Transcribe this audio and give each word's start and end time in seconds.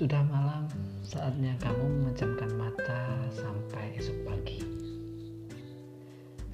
Sudah 0.00 0.24
malam, 0.32 0.64
saatnya 1.04 1.52
kamu 1.60 1.84
memejamkan 2.00 2.48
mata 2.56 3.20
sampai 3.36 4.00
esok 4.00 4.16
pagi. 4.24 4.64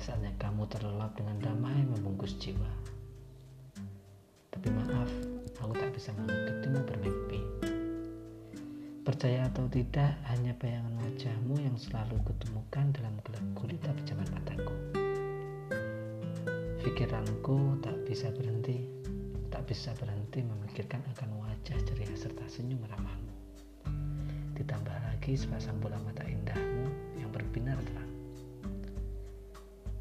Saatnya 0.02 0.34
kamu 0.34 0.66
terlelap 0.66 1.14
dengan 1.14 1.38
damai 1.38 1.78
membungkus 1.86 2.34
jiwa. 2.42 2.66
Tapi 4.50 4.66
maaf, 4.74 5.06
aku 5.62 5.78
tak 5.78 5.94
bisa 5.94 6.10
mengikutimu 6.18 6.80
bermimpi. 6.90 7.40
Percaya 9.06 9.46
atau 9.46 9.70
tidak, 9.70 10.18
hanya 10.26 10.50
bayangan 10.58 10.98
wajahmu 11.06 11.54
yang 11.62 11.78
selalu 11.78 12.18
kutemukan 12.26 12.90
dalam 12.98 13.14
gelap 13.22 13.46
gulita 13.54 13.94
pejaman 13.94 14.26
mataku. 14.34 14.74
Pikiranku 16.82 17.78
tak 17.78 17.94
bisa 18.10 18.26
berhenti, 18.34 18.82
tak 19.54 19.62
bisa 19.70 19.94
berhenti 20.02 20.42
memikirkan 20.42 20.98
akan 21.14 21.46
wajah 21.46 21.78
ceria 21.86 22.10
serta 22.18 22.42
senyum 22.50 22.82
ramahmu. 22.90 23.35
Ditambah 24.56 24.96
lagi 25.04 25.36
sepasang 25.36 25.76
bola 25.84 26.00
mata 26.00 26.24
indahmu 26.24 26.88
yang 27.20 27.28
berbinar 27.28 27.76
terang. 27.84 28.12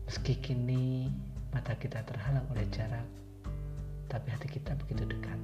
Meski 0.08 0.40
kini 0.40 1.12
mata 1.52 1.76
kita 1.76 2.00
terhalang 2.08 2.48
oleh 2.56 2.64
jarak, 2.72 3.04
tapi 4.08 4.32
hati 4.32 4.48
kita 4.48 4.72
begitu 4.80 5.04
dekat. 5.12 5.36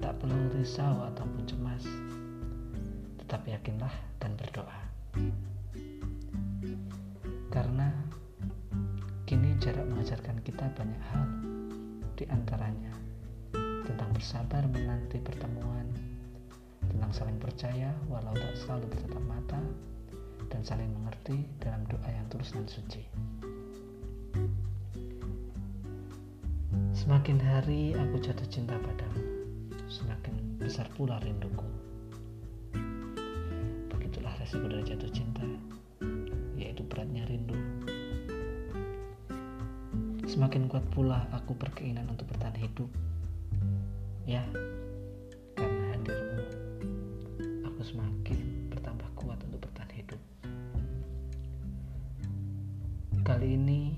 Tak 0.00 0.16
perlu 0.16 0.48
risau 0.56 1.04
ataupun 1.12 1.44
cemas, 1.44 1.84
tetapi 3.20 3.52
yakinlah 3.52 3.92
dan 4.16 4.32
berdoa. 4.40 4.80
Karena 7.52 7.92
kini 9.28 9.60
jarak 9.60 9.84
mengajarkan 9.92 10.40
kita 10.40 10.72
banyak 10.72 11.02
hal, 11.12 11.28
di 12.16 12.24
antaranya 12.32 12.96
tentang 13.84 14.08
bersabar 14.16 14.64
menanti 14.72 15.20
pertemuan, 15.20 15.84
tentang 17.12 17.28
saling 17.28 17.44
percaya 17.44 17.92
walau 18.08 18.32
tak 18.32 18.56
selalu 18.56 18.88
bertatap 18.88 19.24
mata, 19.28 19.60
dan 20.48 20.64
saling 20.64 20.88
mengerti 20.96 21.44
dalam 21.60 21.84
doa 21.84 22.08
yang 22.08 22.24
tulus 22.32 22.56
dan 22.56 22.64
suci. 22.64 23.04
Semakin 26.96 27.36
hari 27.36 27.92
aku 27.92 28.16
jatuh 28.16 28.48
cinta 28.48 28.80
padamu, 28.80 29.44
semakin 29.92 30.56
besar 30.56 30.88
pula 30.96 31.20
rinduku. 31.20 31.68
Begitulah 33.92 34.32
resiko 34.40 34.64
dari 34.72 34.80
jatuh 34.80 35.12
cinta, 35.12 35.44
yaitu 36.56 36.80
beratnya 36.88 37.28
rindu. 37.28 37.60
Semakin 40.24 40.64
kuat 40.64 40.88
pula 40.96 41.28
aku 41.36 41.52
berkeinginan 41.60 42.08
untuk 42.08 42.24
bertahan 42.32 42.56
hidup. 42.56 42.88
Ya, 44.24 44.48
Ini 53.52 53.92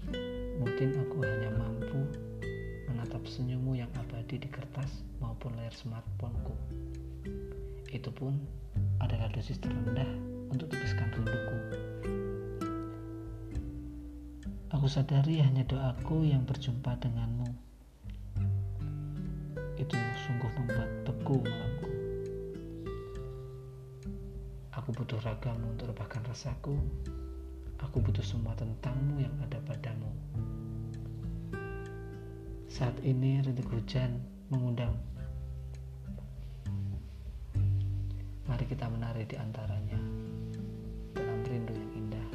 mungkin 0.58 0.98
aku 0.98 1.22
hanya 1.22 1.55
mampu 1.55 2.02
menatap 2.91 3.22
senyummu 3.22 3.78
yang 3.78 3.86
abadi 3.94 4.42
di 4.42 4.50
kertas 4.50 5.06
maupun 5.22 5.55
layar 5.55 5.70
smartphoneku. 5.70 6.58
Itu 7.86 8.10
pun 8.10 8.34
adalah 8.98 9.30
dosis 9.30 9.62
terendah 9.62 10.10
untuk 10.50 10.75
tuliskan 10.75 11.06
rinduku. 11.14 11.58
Aku 14.75 14.91
sadari 14.91 15.38
hanya 15.38 15.62
doaku 15.70 16.27
yang 16.27 16.42
berjumpa 16.42 16.98
denganmu. 16.98 17.47
Itu 19.78 19.94
sungguh 20.27 20.50
membuat 20.50 20.91
beku 21.06 21.38
malamku. 21.47 21.91
Aku 24.75 24.91
butuh 24.91 25.22
ragamu 25.22 25.78
untuk 25.78 25.94
rebahkan 25.94 26.26
rasaku. 26.26 26.75
Aku 27.82 27.98
butuh 27.98 28.22
semua 28.22 28.54
tentangmu 28.54 29.18
yang 29.18 29.34
ada 29.42 29.58
padamu. 29.66 30.10
Saat 32.70 32.98
ini 33.06 33.38
rintik 33.42 33.70
hujan 33.70 34.18
mengundang. 34.50 34.94
Mari 38.44 38.64
kita 38.66 38.86
menari 38.90 39.24
di 39.26 39.38
antaranya 39.38 39.98
dalam 41.14 41.40
rindu 41.46 41.74
yang 41.74 41.92
indah. 41.94 42.28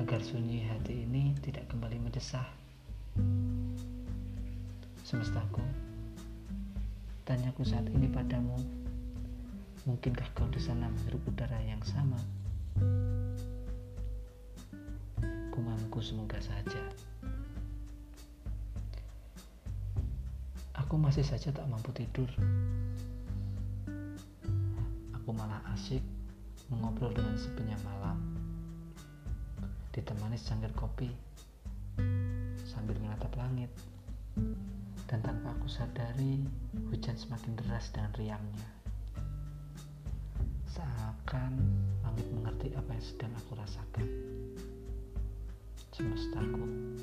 Agar 0.00 0.20
sunyi 0.20 0.64
hati 0.68 1.08
ini 1.08 1.32
tidak 1.40 1.68
kembali 1.72 1.98
mendesah. 2.00 2.46
Semestaku, 5.06 5.64
tanyaku 7.24 7.62
saat 7.64 7.86
ini 7.90 8.12
padamu, 8.12 8.60
mungkinkah 9.86 10.26
kau 10.34 10.50
di 10.50 10.60
sana 10.60 10.90
menghirup 10.90 11.22
udara 11.30 11.58
yang 11.62 11.80
sama? 11.86 12.18
Kumamku 15.96 16.12
semoga 16.12 16.36
saja. 16.44 16.82
Aku 20.76 21.00
masih 21.00 21.24
saja 21.24 21.48
tak 21.48 21.64
mampu 21.72 21.88
tidur. 21.96 22.28
Aku 25.16 25.32
malah 25.32 25.64
asyik 25.72 26.04
mengobrol 26.68 27.16
dengan 27.16 27.32
sepinya 27.40 27.80
malam. 27.80 28.20
Ditemani 29.96 30.36
secangkir 30.36 30.68
kopi 30.76 31.08
sambil 32.68 33.00
menatap 33.00 33.32
langit. 33.32 33.72
Dan 35.08 35.24
tanpa 35.24 35.56
aku 35.56 35.64
sadari, 35.64 36.44
hujan 36.92 37.16
semakin 37.16 37.56
deras 37.56 37.88
dengan 37.88 38.12
riangnya. 38.20 38.68
Seakan 40.68 41.56
langit 42.04 42.28
mengerti 42.36 42.68
apa 42.76 42.92
yang 42.92 43.00
sedang 43.00 43.32
aku 43.32 43.56
rasakan. 43.56 44.36
to 45.96 46.02
a 46.02 46.16
stackle. 46.18 46.95